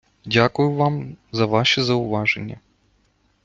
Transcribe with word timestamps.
дякую 0.25 0.71
вам 0.71 1.17
за 1.31 1.45
ваші 1.45 1.81
зауваження! 1.81 2.59